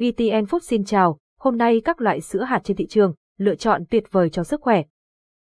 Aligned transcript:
VTN 0.00 0.44
Food 0.44 0.58
xin 0.58 0.84
chào, 0.84 1.18
hôm 1.40 1.56
nay 1.58 1.80
các 1.84 2.00
loại 2.00 2.20
sữa 2.20 2.42
hạt 2.42 2.60
trên 2.64 2.76
thị 2.76 2.86
trường, 2.86 3.14
lựa 3.38 3.54
chọn 3.54 3.84
tuyệt 3.90 4.04
vời 4.10 4.30
cho 4.30 4.44
sức 4.44 4.60
khỏe. 4.60 4.82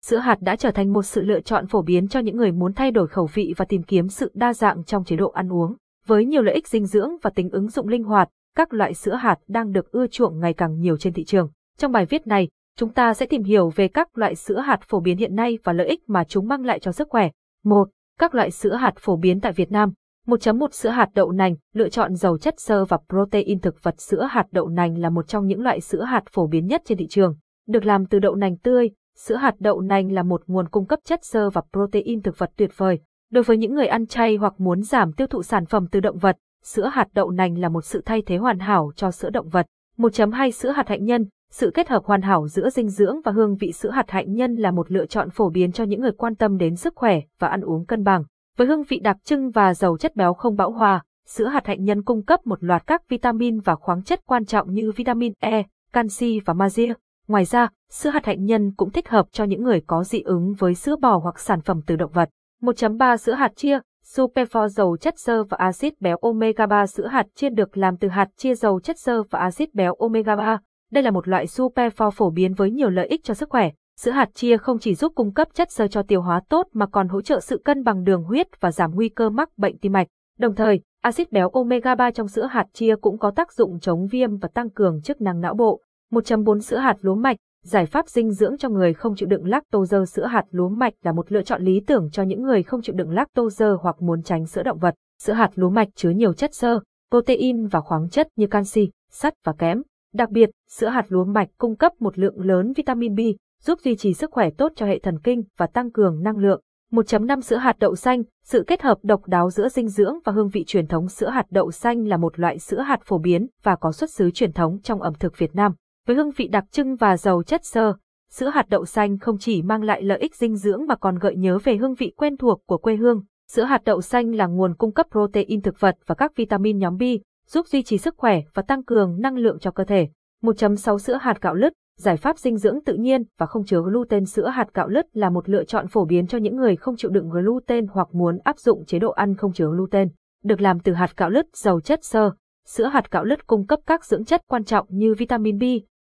Sữa 0.06 0.18
hạt 0.18 0.38
đã 0.42 0.56
trở 0.56 0.72
thành 0.72 0.94
một 0.94 1.04
sự 1.04 1.22
lựa 1.22 1.40
chọn 1.40 1.68
phổ 1.68 1.82
biến 1.82 2.08
cho 2.08 2.20
những 2.20 2.38
người 2.38 2.52
muốn 2.52 2.74
thay 2.74 2.92
đổi 2.92 3.08
khẩu 3.08 3.30
vị 3.34 3.54
và 3.58 3.66
tìm 3.66 3.84
kiếm 3.84 4.08
sự 4.08 4.32
đa 4.34 4.54
dạng 4.54 4.84
trong 4.84 5.04
chế 5.04 5.16
độ 5.16 5.30
ăn 5.30 5.54
uống. 5.54 5.76
Với 6.06 6.26
nhiều 6.26 6.42
lợi 6.42 6.56
ích 6.56 6.68
dinh 6.68 6.86
dưỡng 6.86 7.10
và 7.22 7.30
tính 7.30 7.50
ứng 7.50 7.70
dụng 7.70 7.88
linh 7.88 8.04
hoạt, 8.04 8.30
các 8.56 8.74
loại 8.74 8.94
sữa 8.94 9.16
hạt 9.16 9.40
đang 9.48 9.72
được 9.72 9.92
ưa 9.92 10.08
chuộng 10.08 10.40
ngày 10.40 10.54
càng 10.54 10.80
nhiều 10.80 10.98
trên 10.98 11.14
thị 11.14 11.24
trường. 11.24 11.50
Trong 11.78 11.92
bài 11.92 12.06
viết 12.06 12.28
này, 12.28 12.50
chúng 12.78 12.94
ta 12.94 13.14
sẽ 13.14 13.26
tìm 13.26 13.44
hiểu 13.44 13.70
về 13.76 13.88
các 13.88 14.18
loại 14.18 14.36
sữa 14.36 14.60
hạt 14.60 14.80
phổ 14.82 15.00
biến 15.00 15.18
hiện 15.18 15.36
nay 15.36 15.60
và 15.64 15.74
lợi 15.74 15.88
ích 15.88 16.10
mà 16.10 16.24
chúng 16.24 16.48
mang 16.48 16.66
lại 16.66 16.80
cho 16.80 16.92
sức 16.92 17.08
khỏe. 17.10 17.30
1. 17.64 17.90
Các 18.20 18.36
loại 18.36 18.52
sữa 18.52 18.76
hạt 18.76 18.94
phổ 19.00 19.16
biến 19.16 19.40
tại 19.42 19.52
Việt 19.52 19.72
Nam. 19.72 19.94
1.1 20.28 20.68
Sữa 20.72 20.90
hạt 20.90 21.10
đậu 21.14 21.32
nành, 21.32 21.56
lựa 21.74 21.90
chọn 21.90 22.16
giàu 22.16 22.38
chất 22.38 22.60
xơ 22.60 22.86
và 22.86 22.98
protein 23.10 23.60
thực 23.60 23.84
vật 23.84 24.02
Sữa 24.02 24.28
hạt 24.32 24.48
đậu 24.52 24.68
nành 24.68 24.98
là 24.98 25.10
một 25.10 25.28
trong 25.28 25.48
những 25.48 25.62
loại 25.62 25.82
sữa 25.82 26.04
hạt 26.04 26.24
phổ 26.32 26.48
biến 26.48 26.68
nhất 26.68 26.82
trên 26.86 26.98
thị 26.98 27.08
trường. 27.10 27.36
Được 27.68 27.86
làm 27.86 28.06
từ 28.06 28.20
đậu 28.20 28.36
nành 28.36 28.58
tươi, 28.58 28.90
sữa 29.16 29.36
hạt 29.36 29.56
đậu 29.60 29.82
nành 29.82 30.12
là 30.12 30.24
một 30.24 30.42
nguồn 30.48 30.68
cung 30.70 30.86
cấp 30.86 31.00
chất 31.06 31.20
xơ 31.24 31.50
và 31.50 31.62
protein 31.74 32.22
thực 32.22 32.38
vật 32.40 32.52
tuyệt 32.56 32.72
vời. 32.78 33.00
Đối 33.32 33.44
với 33.44 33.58
những 33.58 33.74
người 33.74 33.88
ăn 33.88 34.06
chay 34.08 34.36
hoặc 34.36 34.54
muốn 34.58 34.82
giảm 34.82 35.14
tiêu 35.14 35.28
thụ 35.28 35.44
sản 35.44 35.66
phẩm 35.66 35.88
từ 35.92 36.00
động 36.00 36.18
vật, 36.18 36.38
sữa 36.64 36.90
hạt 36.94 37.08
đậu 37.14 37.32
nành 37.32 37.58
là 37.58 37.70
một 37.70 37.86
sự 37.86 38.02
thay 38.06 38.22
thế 38.26 38.38
hoàn 38.38 38.60
hảo 38.60 38.92
cho 38.96 39.12
sữa 39.12 39.30
động 39.30 39.50
vật. 39.50 39.66
1.2 39.98 40.52
Sữa 40.52 40.70
hạt 40.70 40.88
hạnh 40.88 41.06
nhân, 41.06 41.26
sự 41.52 41.72
kết 41.74 41.90
hợp 41.90 42.04
hoàn 42.06 42.22
hảo 42.22 42.48
giữa 42.48 42.70
dinh 42.70 42.90
dưỡng 42.90 43.22
và 43.26 43.32
hương 43.32 43.56
vị 43.56 43.72
sữa 43.72 43.90
hạt 43.90 44.12
hạnh 44.12 44.34
nhân 44.34 44.56
là 44.56 44.72
một 44.72 44.92
lựa 44.92 45.06
chọn 45.06 45.30
phổ 45.30 45.50
biến 45.50 45.72
cho 45.72 45.84
những 45.84 46.02
người 46.02 46.12
quan 46.12 46.36
tâm 46.36 46.58
đến 46.58 46.76
sức 46.76 46.94
khỏe 46.96 47.20
và 47.40 47.48
ăn 47.48 47.62
uống 47.62 47.86
cân 47.86 48.04
bằng. 48.04 48.24
Với 48.58 48.68
hương 48.68 48.84
vị 48.84 49.00
đặc 49.00 49.18
trưng 49.24 49.52
và 49.52 49.74
giàu 49.74 49.98
chất 49.98 50.16
béo 50.16 50.34
không 50.34 50.56
bão 50.56 50.72
hòa, 50.72 51.04
sữa 51.26 51.48
hạt 51.48 51.68
hạnh 51.68 51.84
nhân 51.84 52.04
cung 52.04 52.24
cấp 52.24 52.48
một 52.48 52.64
loạt 52.64 52.88
các 52.88 53.10
vitamin 53.10 53.60
và 53.60 53.76
khoáng 53.76 54.04
chất 54.04 54.22
quan 54.26 54.46
trọng 54.46 54.74
như 54.74 54.92
vitamin 54.96 55.34
E, 55.40 55.64
canxi 55.94 56.40
và 56.46 56.54
magie. 56.54 56.94
Ngoài 57.28 57.46
ra, 57.46 57.70
sữa 57.92 58.10
hạt 58.10 58.26
hạnh 58.26 58.46
nhân 58.46 58.72
cũng 58.78 58.90
thích 58.92 59.10
hợp 59.10 59.26
cho 59.32 59.44
những 59.44 59.64
người 59.64 59.82
có 59.88 60.04
dị 60.04 60.22
ứng 60.22 60.54
với 60.54 60.76
sữa 60.76 60.96
bò 61.02 61.18
hoặc 61.18 61.40
sản 61.40 61.62
phẩm 61.62 61.82
từ 61.86 61.96
động 61.96 62.12
vật. 62.12 62.30
1.3 62.62 63.18
Sữa 63.18 63.34
hạt 63.34 63.52
chia, 63.56 63.80
Superfor 64.06 64.68
giàu 64.68 64.98
chất 64.98 65.20
xơ 65.20 65.44
và 65.44 65.58
axit 65.60 66.02
béo 66.02 66.18
omega 66.18 66.66
3 66.66 66.88
sữa 66.88 67.08
hạt 67.08 67.28
chia 67.36 67.50
được 67.50 67.78
làm 67.78 67.98
từ 67.98 68.08
hạt 68.08 68.28
chia 68.38 68.56
giàu 68.56 68.80
chất 68.80 69.00
xơ 69.00 69.24
và 69.30 69.40
axit 69.40 69.74
béo 69.74 69.94
omega 69.94 70.36
3. 70.36 70.60
Đây 70.92 71.04
là 71.04 71.12
một 71.12 71.28
loại 71.28 71.46
Superfor 71.46 72.10
phổ 72.10 72.30
biến 72.30 72.54
với 72.54 72.72
nhiều 72.72 72.90
lợi 72.90 73.08
ích 73.08 73.24
cho 73.24 73.34
sức 73.34 73.50
khỏe. 73.50 73.72
Sữa 74.04 74.12
hạt 74.12 74.30
chia 74.34 74.58
không 74.58 74.80
chỉ 74.80 74.96
giúp 74.96 75.12
cung 75.16 75.34
cấp 75.34 75.48
chất 75.54 75.72
xơ 75.72 75.88
cho 75.88 76.04
tiêu 76.04 76.22
hóa 76.22 76.42
tốt 76.50 76.68
mà 76.74 76.86
còn 76.86 77.08
hỗ 77.08 77.22
trợ 77.22 77.40
sự 77.40 77.62
cân 77.66 77.84
bằng 77.84 78.04
đường 78.04 78.24
huyết 78.24 78.48
và 78.62 78.72
giảm 78.72 78.96
nguy 78.96 79.10
cơ 79.10 79.30
mắc 79.30 79.50
bệnh 79.58 79.78
tim 79.78 79.92
mạch. 79.92 80.08
Đồng 80.40 80.56
thời, 80.56 80.82
axit 81.02 81.32
béo 81.32 81.50
omega 81.50 81.96
3 81.96 82.12
trong 82.12 82.28
sữa 82.28 82.48
hạt 82.52 82.66
chia 82.74 82.96
cũng 83.02 83.18
có 83.18 83.32
tác 83.32 83.54
dụng 83.54 83.80
chống 83.80 84.08
viêm 84.08 84.38
và 84.38 84.50
tăng 84.54 84.70
cường 84.70 85.02
chức 85.02 85.22
năng 85.22 85.42
não 85.42 85.54
bộ. 85.54 85.82
1.4 86.12 86.60
Sữa 86.60 86.78
hạt 86.78 86.96
lúa 87.02 87.16
mạch, 87.16 87.38
giải 87.64 87.86
pháp 87.86 88.10
dinh 88.10 88.32
dưỡng 88.32 88.58
cho 88.58 88.70
người 88.70 88.94
không 88.94 89.16
chịu 89.16 89.30
đựng 89.30 89.46
lactose 89.46 90.06
sữa 90.06 90.26
hạt 90.26 90.46
lúa 90.52 90.70
mạch 90.70 90.94
là 91.04 91.12
một 91.12 91.32
lựa 91.32 91.42
chọn 91.42 91.62
lý 91.62 91.80
tưởng 91.88 92.10
cho 92.12 92.24
những 92.24 92.44
người 92.44 92.64
không 92.64 92.82
chịu 92.82 92.96
đựng 92.96 93.12
lactose 93.12 93.66
hoặc 93.82 94.02
muốn 94.02 94.24
tránh 94.24 94.46
sữa 94.46 94.64
động 94.64 94.80
vật. 94.80 94.96
Sữa 95.22 95.34
hạt 95.34 95.50
lúa 95.56 95.70
mạch 95.70 95.90
chứa 95.96 96.10
nhiều 96.10 96.34
chất 96.34 96.54
xơ, 96.54 96.80
protein 97.12 97.68
và 97.68 97.82
khoáng 97.82 98.10
chất 98.10 98.28
như 98.36 98.48
canxi, 98.48 98.90
sắt 99.12 99.34
và 99.44 99.54
kẽm. 99.54 99.82
Đặc 100.14 100.30
biệt, 100.30 100.50
sữa 100.70 100.88
hạt 100.88 101.06
lúa 101.10 101.26
mạch 101.26 101.50
cung 101.58 101.76
cấp 101.76 101.92
một 102.00 102.20
lượng 102.20 102.42
lớn 102.42 102.74
vitamin 102.74 103.16
B, 103.16 103.20
giúp 103.64 103.80
duy 103.80 103.96
trì 103.96 104.14
sức 104.14 104.32
khỏe 104.32 104.50
tốt 104.58 104.72
cho 104.76 104.86
hệ 104.86 105.00
thần 105.00 105.20
kinh 105.20 105.44
và 105.58 105.68
tăng 105.68 105.92
cường 105.92 106.24
năng 106.24 106.38
lượng. 106.38 106.62
1.5 106.92 107.42
Sữa 107.42 107.56
hạt 107.56 107.76
đậu 107.80 107.96
xanh, 107.96 108.24
sự 108.44 108.64
kết 108.68 108.82
hợp 108.82 108.98
độc 109.04 109.28
đáo 109.28 109.50
giữa 109.50 109.70
dinh 109.70 109.88
dưỡng 109.88 110.16
và 110.26 110.32
hương 110.32 110.50
vị 110.50 110.64
truyền 110.68 110.88
thống 110.88 111.08
sữa 111.08 111.30
hạt 111.30 111.46
đậu 111.50 111.72
xanh 111.72 112.08
là 112.08 112.18
một 112.18 112.40
loại 112.40 112.60
sữa 112.60 112.80
hạt 112.80 113.00
phổ 113.04 113.18
biến 113.18 113.48
và 113.64 113.76
có 113.76 113.92
xuất 113.92 114.10
xứ 114.10 114.32
truyền 114.32 114.54
thống 114.54 114.80
trong 114.84 115.02
ẩm 115.02 115.14
thực 115.20 115.38
Việt 115.38 115.56
Nam. 115.56 115.74
Với 116.08 116.16
hương 116.16 116.32
vị 116.32 116.48
đặc 116.48 116.64
trưng 116.72 116.96
và 116.96 117.18
giàu 117.18 117.44
chất 117.44 117.66
xơ, 117.66 117.94
sữa 118.32 118.50
hạt 118.50 118.66
đậu 118.70 118.86
xanh 118.86 119.20
không 119.20 119.38
chỉ 119.38 119.62
mang 119.62 119.84
lại 119.84 120.02
lợi 120.02 120.20
ích 120.20 120.36
dinh 120.36 120.56
dưỡng 120.56 120.86
mà 120.88 120.96
còn 120.96 121.20
gợi 121.20 121.36
nhớ 121.36 121.60
về 121.64 121.76
hương 121.76 121.94
vị 121.94 122.14
quen 122.18 122.38
thuộc 122.38 122.62
của 122.66 122.78
quê 122.78 122.96
hương. 122.96 123.24
Sữa 123.52 123.64
hạt 123.64 123.82
đậu 123.86 124.02
xanh 124.02 124.36
là 124.36 124.46
nguồn 124.48 124.76
cung 124.76 124.94
cấp 124.94 125.06
protein 125.12 125.62
thực 125.62 125.80
vật 125.80 125.98
và 126.06 126.16
các 126.16 126.36
vitamin 126.36 126.78
nhóm 126.78 126.98
B, 126.98 127.04
giúp 127.48 127.68
duy 127.68 127.84
trì 127.84 127.98
sức 127.98 128.16
khỏe 128.18 128.42
và 128.54 128.62
tăng 128.62 128.84
cường 128.84 129.22
năng 129.22 129.38
lượng 129.38 129.60
cho 129.60 129.72
cơ 129.72 129.84
thể. 129.84 130.10
1.6 130.44 130.98
Sữa 130.98 131.18
hạt 131.22 131.42
gạo 131.42 131.54
lứt, 131.54 131.74
giải 131.98 132.18
pháp 132.18 132.38
dinh 132.38 132.58
dưỡng 132.58 132.84
tự 132.86 132.94
nhiên 132.94 133.24
và 133.38 133.46
không 133.46 133.66
chứa 133.66 133.82
gluten 133.82 134.26
sữa 134.26 134.48
hạt 134.48 134.74
gạo 134.74 134.88
lứt 134.88 135.06
là 135.14 135.30
một 135.30 135.50
lựa 135.50 135.64
chọn 135.64 135.88
phổ 135.88 136.06
biến 136.06 136.28
cho 136.28 136.38
những 136.38 136.56
người 136.56 136.76
không 136.76 136.96
chịu 136.98 137.12
đựng 137.12 137.30
gluten 137.30 137.88
hoặc 137.88 138.08
muốn 138.12 138.38
áp 138.44 138.60
dụng 138.60 138.86
chế 138.86 139.00
độ 139.00 139.12
ăn 139.12 139.36
không 139.36 139.54
chứa 139.54 139.68
gluten. 139.68 140.10
Được 140.44 140.62
làm 140.62 140.80
từ 140.80 140.94
hạt 140.94 141.18
gạo 141.18 141.30
lứt 141.30 141.46
giàu 141.54 141.80
chất 141.80 142.04
xơ, 142.04 142.32
sữa 142.66 142.86
hạt 142.86 143.12
gạo 143.12 143.24
lứt 143.24 143.48
cung 143.48 143.68
cấp 143.68 143.80
các 143.86 144.06
dưỡng 144.06 144.26
chất 144.26 144.42
quan 144.48 144.64
trọng 144.64 144.88
như 144.90 145.14
vitamin 145.18 145.60
B, 145.60 145.64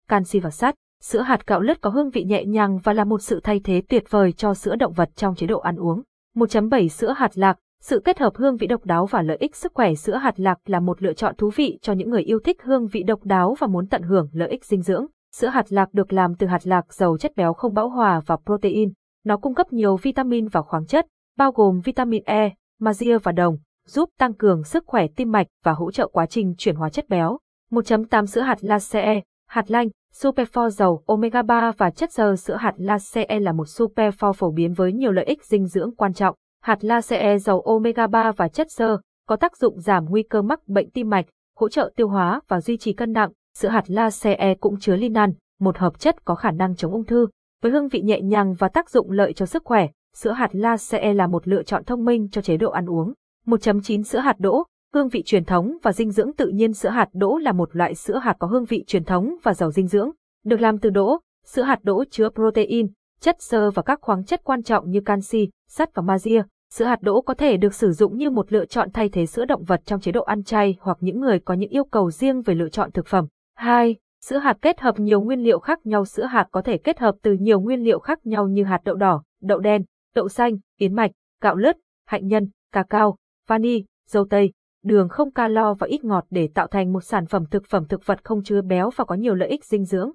canxi 0.09 0.41
và 0.41 0.51
sắt. 0.51 0.75
Sữa 1.03 1.21
hạt 1.21 1.47
gạo 1.47 1.61
lứt 1.61 1.81
có 1.81 1.91
hương 1.91 2.11
vị 2.11 2.25
nhẹ 2.25 2.45
nhàng 2.45 2.79
và 2.79 2.93
là 2.93 3.05
một 3.05 3.23
sự 3.23 3.41
thay 3.45 3.61
thế 3.65 3.83
tuyệt 3.89 4.05
vời 4.11 4.33
cho 4.33 4.55
sữa 4.55 4.77
động 4.77 4.93
vật 4.93 5.11
trong 5.17 5.35
chế 5.35 5.47
độ 5.47 5.59
ăn 5.59 5.77
uống. 5.77 6.03
1.7 6.37 6.89
Sữa 6.89 7.15
hạt 7.17 7.39
lạc, 7.39 7.59
sự 7.81 8.01
kết 8.05 8.19
hợp 8.19 8.37
hương 8.37 8.57
vị 8.57 8.67
độc 8.67 8.85
đáo 8.85 9.07
và 9.07 9.23
lợi 9.23 9.37
ích 9.37 9.57
sức 9.57 9.73
khỏe 9.75 9.95
sữa 9.95 10.17
hạt 10.17 10.41
lạc 10.41 10.59
là 10.67 10.81
một 10.81 11.03
lựa 11.03 11.13
chọn 11.13 11.35
thú 11.39 11.51
vị 11.57 11.79
cho 11.83 11.93
những 11.93 12.11
người 12.11 12.23
yêu 12.23 12.39
thích 12.45 12.63
hương 12.63 12.87
vị 12.87 13.03
độc 13.03 13.25
đáo 13.25 13.57
và 13.59 13.67
muốn 13.67 13.87
tận 13.87 14.03
hưởng 14.03 14.29
lợi 14.33 14.49
ích 14.49 14.65
dinh 14.65 14.83
dưỡng. 14.83 15.07
Sữa 15.33 15.49
hạt 15.49 15.73
lạc 15.73 15.95
được 15.95 16.13
làm 16.13 16.35
từ 16.35 16.47
hạt 16.47 16.67
lạc 16.67 16.93
giàu 16.93 17.17
chất 17.17 17.37
béo 17.37 17.53
không 17.53 17.75
bão 17.75 17.89
hòa 17.89 18.21
và 18.27 18.37
protein. 18.47 18.93
Nó 19.25 19.37
cung 19.37 19.55
cấp 19.55 19.73
nhiều 19.73 19.97
vitamin 19.97 20.49
và 20.49 20.63
khoáng 20.63 20.87
chất, 20.87 21.07
bao 21.37 21.53
gồm 21.53 21.81
vitamin 21.81 22.23
E, 22.25 22.55
magie 22.81 23.19
và 23.19 23.33
đồng, 23.33 23.59
giúp 23.87 24.09
tăng 24.19 24.35
cường 24.35 24.65
sức 24.65 24.85
khỏe 24.87 25.07
tim 25.17 25.33
mạch 25.33 25.47
và 25.65 25.73
hỗ 25.73 25.91
trợ 25.91 26.09
quá 26.09 26.27
trình 26.27 26.55
chuyển 26.59 26.77
hóa 26.77 26.91
chất 26.91 27.09
béo. 27.09 27.39
1.8 27.71 28.27
Sữa 28.27 28.41
hạt 28.41 28.65
lace, 28.65 29.23
hạt 29.49 29.71
lanh, 29.71 29.89
superfood 30.15 30.69
dầu 30.69 31.03
omega 31.07 31.43
3 31.43 31.73
và 31.79 31.91
chất 31.91 32.13
xơ 32.13 32.37
sữa 32.37 32.57
hạt 32.57 32.75
lace 32.77 33.41
là 33.41 33.53
một 33.53 33.67
superfood 33.67 34.33
phổ 34.33 34.51
biến 34.51 34.73
với 34.73 34.93
nhiều 34.93 35.13
lợi 35.13 35.25
ích 35.25 35.45
dinh 35.45 35.67
dưỡng 35.67 35.95
quan 35.97 36.13
trọng. 36.13 36.35
Hạt 36.63 36.85
lace 36.85 37.39
dầu 37.39 37.61
omega 37.61 38.07
3 38.07 38.33
và 38.33 38.49
chất 38.49 38.67
xơ 38.71 38.99
có 39.27 39.37
tác 39.37 39.57
dụng 39.57 39.81
giảm 39.81 40.05
nguy 40.09 40.23
cơ 40.23 40.43
mắc 40.43 40.69
bệnh 40.69 40.91
tim 40.91 41.11
mạch, 41.11 41.27
hỗ 41.57 41.69
trợ 41.69 41.93
tiêu 41.97 42.09
hóa 42.09 42.41
và 42.49 42.61
duy 42.61 42.77
trì 42.77 42.93
cân 42.93 43.13
nặng. 43.13 43.31
Sữa 43.61 43.69
hạt 43.69 43.91
lace 43.91 44.35
e 44.35 44.55
cũng 44.55 44.79
chứa 44.79 44.97
linan, 44.97 45.33
một 45.61 45.79
hợp 45.79 46.01
chất 46.01 46.25
có 46.25 46.35
khả 46.35 46.51
năng 46.51 46.77
chống 46.77 46.93
ung 46.93 47.05
thư. 47.05 47.27
Với 47.63 47.73
hương 47.73 47.89
vị 47.89 48.01
nhẹ 48.03 48.21
nhàng 48.21 48.55
và 48.55 48.69
tác 48.69 48.91
dụng 48.91 49.11
lợi 49.11 49.33
cho 49.33 49.47
sức 49.47 49.63
khỏe, 49.65 49.89
sữa 50.17 50.33
hạt 50.33 50.49
lace 50.53 50.99
e 50.99 51.13
là 51.13 51.27
một 51.27 51.49
lựa 51.49 51.63
chọn 51.63 51.85
thông 51.85 52.05
minh 52.05 52.29
cho 52.33 52.43
chế 52.43 52.57
độ 52.57 52.71
ăn 52.71 52.87
uống. 52.87 53.13
1.9 53.47 54.03
Sữa 54.03 54.19
hạt 54.19 54.41
đỗ, 54.41 54.65
hương 54.95 55.09
vị 55.09 55.23
truyền 55.23 55.45
thống 55.45 55.77
và 55.83 55.93
dinh 55.93 56.11
dưỡng 56.11 56.33
tự 56.33 56.49
nhiên 56.49 56.73
sữa 56.73 56.89
hạt 56.89 57.09
đỗ 57.13 57.39
là 57.39 57.53
một 57.53 57.77
loại 57.77 57.95
sữa 57.95 58.19
hạt 58.19 58.37
có 58.39 58.47
hương 58.47 58.65
vị 58.65 58.85
truyền 58.87 59.05
thống 59.05 59.37
và 59.43 59.55
giàu 59.55 59.71
dinh 59.71 59.87
dưỡng. 59.87 60.11
Được 60.45 60.61
làm 60.61 60.79
từ 60.79 60.91
đỗ, 60.91 61.19
sữa 61.45 61.63
hạt 61.63 61.79
đỗ 61.83 62.05
chứa 62.11 62.29
protein, 62.29 62.89
chất 63.21 63.37
xơ 63.43 63.71
và 63.71 63.83
các 63.83 63.99
khoáng 64.03 64.25
chất 64.25 64.41
quan 64.45 64.63
trọng 64.63 64.91
như 64.91 65.01
canxi, 65.01 65.49
sắt 65.69 65.95
và 65.95 66.03
magie. 66.03 66.43
Sữa 66.73 66.85
hạt 66.85 67.03
đỗ 67.03 67.21
có 67.21 67.35
thể 67.35 67.57
được 67.57 67.75
sử 67.75 67.93
dụng 67.93 68.17
như 68.17 68.31
một 68.31 68.53
lựa 68.53 68.65
chọn 68.65 68.91
thay 68.91 69.09
thế 69.09 69.27
sữa 69.27 69.45
động 69.45 69.65
vật 69.65 69.81
trong 69.85 70.01
chế 70.01 70.13
độ 70.13 70.23
ăn 70.23 70.43
chay 70.43 70.77
hoặc 70.81 70.99
những 71.01 71.21
người 71.21 71.39
có 71.39 71.55
những 71.55 71.71
yêu 71.71 71.85
cầu 71.85 72.11
riêng 72.11 72.43
về 72.43 72.55
lựa 72.55 72.69
chọn 72.69 72.91
thực 72.91 73.07
phẩm. 73.07 73.27
2. 73.59 73.97
Sữa 74.21 74.39
hạt 74.39 74.59
kết 74.63 74.81
hợp 74.81 74.99
nhiều 74.99 75.21
nguyên 75.21 75.41
liệu 75.41 75.59
khác 75.59 75.87
nhau 75.87 76.05
Sữa 76.05 76.25
hạt 76.25 76.49
có 76.51 76.63
thể 76.63 76.79
kết 76.79 76.99
hợp 76.99 77.15
từ 77.23 77.33
nhiều 77.33 77.61
nguyên 77.61 77.81
liệu 77.81 77.99
khác 77.99 78.27
nhau 78.27 78.49
như 78.49 78.65
hạt 78.65 78.81
đậu 78.85 78.95
đỏ, 78.95 79.23
đậu 79.43 79.59
đen, 79.59 79.85
đậu 80.15 80.29
xanh, 80.29 80.57
yến 80.77 80.95
mạch, 80.95 81.11
gạo 81.41 81.57
lứt, 81.57 81.77
hạnh 82.07 82.27
nhân, 82.27 82.51
cà 82.73 82.85
cao, 82.91 83.17
vani, 83.47 83.85
dâu 84.07 84.27
tây, 84.31 84.53
đường 84.85 85.09
không 85.09 85.33
calo 85.33 85.75
và 85.75 85.87
ít 85.87 86.05
ngọt 86.05 86.25
để 86.31 86.49
tạo 86.55 86.67
thành 86.67 86.93
một 86.93 87.01
sản 87.01 87.27
phẩm 87.27 87.45
thực 87.51 87.67
phẩm 87.67 87.85
thực 87.89 88.07
vật 88.07 88.25
không 88.25 88.43
chứa 88.43 88.63
béo 88.63 88.91
và 88.97 89.05
có 89.05 89.15
nhiều 89.15 89.35
lợi 89.35 89.49
ích 89.49 89.65
dinh 89.65 89.85
dưỡng. 89.85 90.11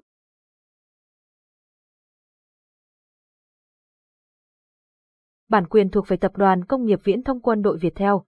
Bản 5.48 5.66
quyền 5.66 5.90
thuộc 5.90 6.08
về 6.08 6.16
Tập 6.16 6.32
đoàn 6.36 6.64
Công 6.64 6.84
nghiệp 6.84 6.98
Viễn 7.04 7.22
thông 7.22 7.40
Quân 7.40 7.62
đội 7.62 7.78
Việt 7.78 7.94
theo. 7.94 8.24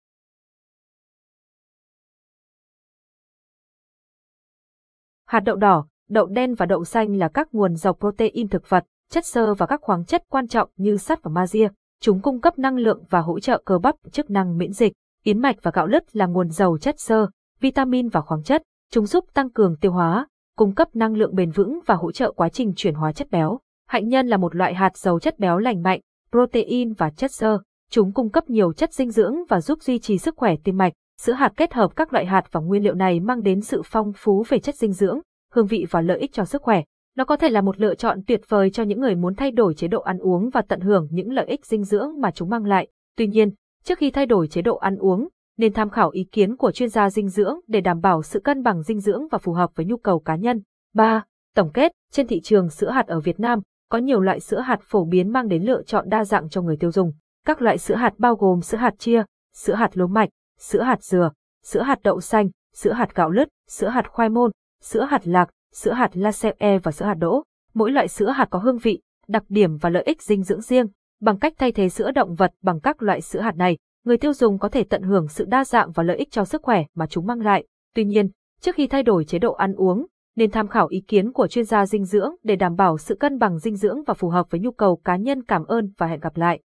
Hạt 5.26 5.40
đậu 5.40 5.56
đỏ, 5.56 5.86
đậu 6.08 6.26
đen 6.26 6.54
và 6.54 6.66
đậu 6.66 6.84
xanh 6.84 7.16
là 7.16 7.28
các 7.28 7.48
nguồn 7.52 7.74
giàu 7.74 7.94
protein 7.94 8.48
thực 8.48 8.68
vật, 8.68 8.84
chất 9.10 9.26
xơ 9.26 9.54
và 9.54 9.66
các 9.66 9.80
khoáng 9.82 10.04
chất 10.04 10.22
quan 10.28 10.48
trọng 10.48 10.70
như 10.76 10.96
sắt 10.96 11.22
và 11.22 11.30
magie. 11.30 11.68
Chúng 12.00 12.20
cung 12.20 12.40
cấp 12.40 12.58
năng 12.58 12.76
lượng 12.76 13.04
và 13.10 13.20
hỗ 13.20 13.40
trợ 13.40 13.62
cơ 13.64 13.78
bắp, 13.78 13.94
chức 14.12 14.30
năng 14.30 14.58
miễn 14.58 14.72
dịch. 14.72 14.92
Yến 15.24 15.38
mạch 15.38 15.56
và 15.62 15.70
gạo 15.74 15.86
lứt 15.86 16.16
là 16.16 16.26
nguồn 16.26 16.50
giàu 16.50 16.78
chất 16.78 17.00
xơ, 17.00 17.26
vitamin 17.60 18.08
và 18.08 18.20
khoáng 18.20 18.42
chất. 18.42 18.62
Chúng 18.92 19.06
giúp 19.06 19.24
tăng 19.34 19.50
cường 19.50 19.76
tiêu 19.80 19.92
hóa, 19.92 20.28
cung 20.56 20.74
cấp 20.74 20.88
năng 20.96 21.14
lượng 21.14 21.34
bền 21.34 21.50
vững 21.50 21.80
và 21.86 21.94
hỗ 21.94 22.12
trợ 22.12 22.32
quá 22.32 22.48
trình 22.48 22.72
chuyển 22.76 22.94
hóa 22.94 23.12
chất 23.12 23.30
béo. 23.30 23.60
Hạnh 23.88 24.08
nhân 24.08 24.26
là 24.26 24.36
một 24.36 24.56
loại 24.56 24.74
hạt 24.74 24.96
giàu 24.96 25.18
chất 25.18 25.38
béo 25.38 25.58
lành 25.58 25.82
mạnh, 25.82 26.00
protein 26.30 26.92
và 26.92 27.10
chất 27.10 27.32
xơ. 27.32 27.58
Chúng 27.90 28.12
cung 28.12 28.30
cấp 28.30 28.50
nhiều 28.50 28.72
chất 28.72 28.92
dinh 28.92 29.10
dưỡng 29.10 29.36
và 29.48 29.60
giúp 29.60 29.82
duy 29.82 29.98
trì 29.98 30.18
sức 30.18 30.36
khỏe 30.36 30.54
tim 30.64 30.76
mạch. 30.76 30.92
Sữa 31.20 31.32
hạt 31.32 31.52
kết 31.56 31.74
hợp 31.74 31.96
các 31.96 32.12
loại 32.12 32.26
hạt 32.26 32.42
và 32.52 32.60
nguyên 32.60 32.82
liệu 32.82 32.94
này 32.94 33.20
mang 33.20 33.42
đến 33.42 33.60
sự 33.60 33.82
phong 33.84 34.12
phú 34.16 34.44
về 34.48 34.58
chất 34.58 34.74
dinh 34.74 34.92
dưỡng, 34.92 35.20
hương 35.52 35.66
vị 35.66 35.86
và 35.90 36.00
lợi 36.00 36.18
ích 36.18 36.32
cho 36.32 36.44
sức 36.44 36.62
khỏe. 36.62 36.82
Nó 37.16 37.24
có 37.24 37.36
thể 37.36 37.48
là 37.48 37.60
một 37.60 37.80
lựa 37.80 37.94
chọn 37.94 38.20
tuyệt 38.26 38.40
vời 38.48 38.70
cho 38.70 38.82
những 38.82 39.00
người 39.00 39.14
muốn 39.14 39.34
thay 39.34 39.50
đổi 39.50 39.74
chế 39.74 39.88
độ 39.88 40.00
ăn 40.00 40.18
uống 40.18 40.50
và 40.50 40.62
tận 40.62 40.80
hưởng 40.80 41.08
những 41.10 41.32
lợi 41.32 41.46
ích 41.46 41.66
dinh 41.66 41.84
dưỡng 41.84 42.20
mà 42.20 42.30
chúng 42.30 42.50
mang 42.50 42.64
lại. 42.64 42.88
Tuy 43.16 43.26
nhiên, 43.26 43.50
trước 43.84 43.98
khi 43.98 44.10
thay 44.10 44.26
đổi 44.26 44.48
chế 44.48 44.62
độ 44.62 44.76
ăn 44.76 44.96
uống, 44.96 45.28
nên 45.58 45.72
tham 45.72 45.90
khảo 45.90 46.10
ý 46.10 46.24
kiến 46.32 46.56
của 46.56 46.72
chuyên 46.72 46.88
gia 46.88 47.10
dinh 47.10 47.28
dưỡng 47.28 47.60
để 47.66 47.80
đảm 47.80 48.00
bảo 48.00 48.22
sự 48.22 48.40
cân 48.40 48.62
bằng 48.62 48.82
dinh 48.82 49.00
dưỡng 49.00 49.28
và 49.30 49.38
phù 49.38 49.52
hợp 49.52 49.70
với 49.74 49.86
nhu 49.86 49.96
cầu 49.96 50.18
cá 50.18 50.36
nhân. 50.36 50.62
3. 50.94 51.24
Tổng 51.54 51.70
kết, 51.74 51.92
trên 52.12 52.26
thị 52.26 52.40
trường 52.40 52.70
sữa 52.70 52.90
hạt 52.90 53.06
ở 53.06 53.20
Việt 53.20 53.40
Nam, 53.40 53.60
có 53.90 53.98
nhiều 53.98 54.20
loại 54.20 54.40
sữa 54.40 54.60
hạt 54.60 54.80
phổ 54.82 55.04
biến 55.04 55.32
mang 55.32 55.48
đến 55.48 55.62
lựa 55.62 55.82
chọn 55.82 56.08
đa 56.08 56.24
dạng 56.24 56.48
cho 56.48 56.62
người 56.62 56.76
tiêu 56.76 56.90
dùng. 56.90 57.12
Các 57.46 57.62
loại 57.62 57.78
sữa 57.78 57.94
hạt 57.94 58.14
bao 58.18 58.34
gồm 58.34 58.60
sữa 58.60 58.78
hạt 58.78 58.94
chia, 58.98 59.24
sữa 59.54 59.74
hạt 59.74 59.90
lúa 59.94 60.06
mạch, 60.06 60.28
sữa 60.58 60.82
hạt 60.82 61.02
dừa, 61.02 61.30
sữa 61.64 61.82
hạt 61.82 61.98
đậu 62.02 62.20
xanh, 62.20 62.48
sữa 62.74 62.92
hạt 62.92 63.14
gạo 63.14 63.30
lứt, 63.30 63.48
sữa 63.68 63.88
hạt 63.88 64.08
khoai 64.08 64.28
môn, 64.28 64.50
sữa 64.82 65.06
hạt 65.10 65.26
lạc, 65.26 65.50
sữa 65.74 65.92
hạt 65.92 66.16
lacee 66.16 66.78
và 66.82 66.92
sữa 66.92 67.04
hạt 67.04 67.14
đỗ. 67.14 67.42
Mỗi 67.74 67.90
loại 67.90 68.08
sữa 68.08 68.30
hạt 68.30 68.46
có 68.50 68.58
hương 68.58 68.78
vị, 68.78 69.00
đặc 69.28 69.44
điểm 69.48 69.76
và 69.76 69.90
lợi 69.90 70.02
ích 70.02 70.22
dinh 70.22 70.42
dưỡng 70.42 70.60
riêng. 70.60 70.86
Bằng 71.20 71.38
cách 71.38 71.54
thay 71.58 71.72
thế 71.72 71.88
sữa 71.88 72.10
động 72.10 72.34
vật 72.34 72.52
bằng 72.62 72.80
các 72.80 73.02
loại 73.02 73.20
sữa 73.20 73.40
hạt 73.40 73.56
này, 73.56 73.78
người 74.04 74.16
tiêu 74.16 74.32
dùng 74.32 74.58
có 74.58 74.68
thể 74.68 74.84
tận 74.84 75.02
hưởng 75.02 75.28
sự 75.28 75.44
đa 75.44 75.64
dạng 75.64 75.92
và 75.92 76.02
lợi 76.02 76.16
ích 76.16 76.30
cho 76.30 76.44
sức 76.44 76.62
khỏe 76.62 76.84
mà 76.94 77.06
chúng 77.06 77.26
mang 77.26 77.40
lại. 77.40 77.66
Tuy 77.94 78.04
nhiên, 78.04 78.30
trước 78.60 78.74
khi 78.74 78.86
thay 78.86 79.02
đổi 79.02 79.24
chế 79.24 79.38
độ 79.38 79.52
ăn 79.52 79.74
uống, 79.74 80.06
nên 80.36 80.50
tham 80.50 80.68
khảo 80.68 80.86
ý 80.86 81.00
kiến 81.00 81.32
của 81.32 81.46
chuyên 81.46 81.64
gia 81.64 81.86
dinh 81.86 82.04
dưỡng 82.04 82.34
để 82.42 82.56
đảm 82.56 82.76
bảo 82.76 82.98
sự 82.98 83.14
cân 83.14 83.38
bằng 83.38 83.58
dinh 83.58 83.76
dưỡng 83.76 84.02
và 84.04 84.14
phù 84.14 84.28
hợp 84.28 84.50
với 84.50 84.60
nhu 84.60 84.70
cầu 84.70 84.96
cá 85.04 85.16
nhân. 85.16 85.44
Cảm 85.44 85.64
ơn 85.64 85.92
và 85.98 86.06
hẹn 86.06 86.20
gặp 86.20 86.36
lại. 86.36 86.60